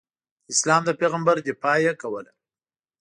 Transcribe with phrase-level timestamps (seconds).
[0.47, 2.31] د اسلام د پیغمبر دفاع یې کوله.